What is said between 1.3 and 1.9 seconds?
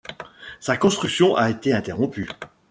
a été